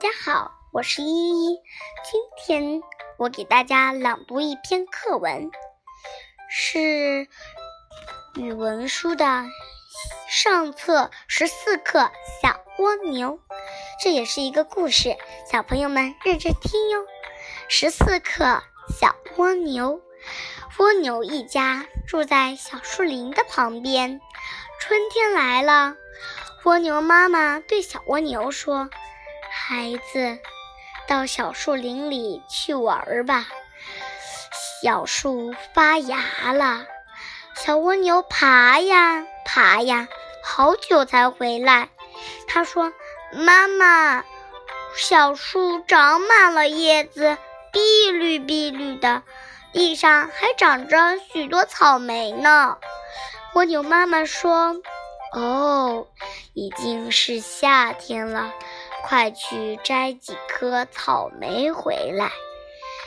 [0.00, 1.58] 大家好，我是依依。
[2.10, 2.80] 今天
[3.18, 5.50] 我给大家朗读一篇课文，
[6.48, 7.28] 是
[8.34, 9.44] 语文书的
[10.26, 11.98] 上册十四课
[12.40, 13.32] 《小蜗牛》。
[14.02, 15.18] 这也是一个故事，
[15.52, 17.04] 小朋友们认真听哟。
[17.68, 18.44] 十四课
[18.98, 20.00] 《小蜗牛》，
[20.82, 24.18] 蜗牛一家住在小树林的旁边。
[24.80, 25.94] 春天来了，
[26.64, 28.88] 蜗牛妈妈对小蜗牛说。
[29.62, 30.38] 孩子，
[31.06, 33.46] 到小树林里去玩吧。
[34.82, 36.86] 小树发芽了，
[37.54, 40.08] 小蜗牛爬呀爬呀，
[40.42, 41.90] 好久才回来。
[42.48, 42.92] 他说
[43.32, 44.24] ：“妈妈，
[44.96, 47.36] 小树长满了叶子，
[47.70, 49.22] 碧绿碧绿的，
[49.72, 52.78] 地上还长着许多草莓呢。”
[53.54, 54.74] 蜗牛妈妈说
[55.36, 56.08] ：“哦，
[56.54, 58.52] 已经是夏天了。”
[59.02, 62.30] 快去摘几颗草莓回来。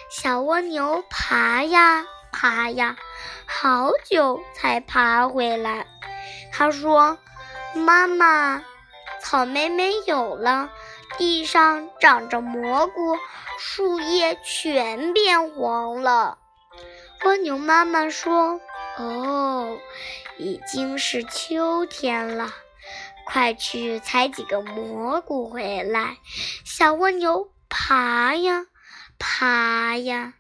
[0.10, 2.98] 小蜗牛爬呀爬呀，
[3.46, 5.88] 好久才爬回来。
[6.52, 7.18] 他说
[7.74, 8.64] ：“妈妈，
[9.22, 10.70] 草莓没有了，
[11.18, 13.18] 地上长着蘑菇，
[13.58, 16.38] 树叶全变黄了。”
[17.26, 18.60] 蜗牛妈妈说
[19.00, 19.78] ：“哦，
[20.38, 22.54] 已经是秋天了。”
[23.26, 26.18] 快去采几个蘑菇回来！
[26.66, 28.66] 小蜗牛爬呀
[29.18, 30.34] 爬呀，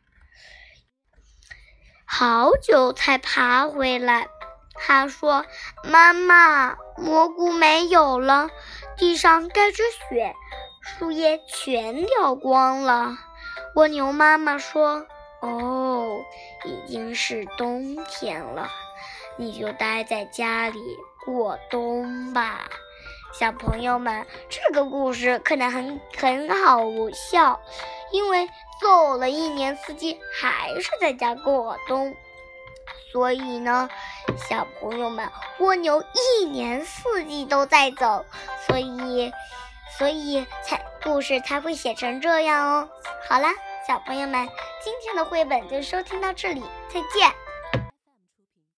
[2.06, 4.28] 好久才爬回来。
[4.75, 5.45] 他说
[5.86, 8.50] ：“妈妈，蘑菇没有了，
[8.97, 10.36] 地上盖着雪，
[10.81, 13.18] 树叶全掉光了。”
[13.75, 15.08] 蜗牛妈妈说
[15.42, 16.20] ：“哦，
[16.66, 18.70] 已经是冬天了，
[19.38, 20.80] 你就待在家里。”
[21.25, 22.69] 过冬吧，
[23.33, 26.81] 小朋友们，这个故事可能很很好
[27.13, 27.61] 笑，
[28.11, 28.49] 因为
[28.81, 32.16] 走了一年四季还是在家过冬，
[33.12, 33.89] 所以呢，
[34.50, 35.29] 小朋友们，
[35.59, 38.25] 蜗牛一年四季都在走，
[38.67, 39.31] 所以，
[39.97, 42.89] 所以才故事才会写成这样哦。
[43.29, 43.50] 好啦，
[43.88, 44.47] 小朋友们，
[44.83, 47.31] 今天的绘本就收听到这里，再见。